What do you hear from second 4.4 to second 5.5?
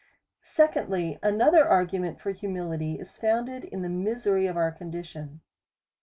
of our condition.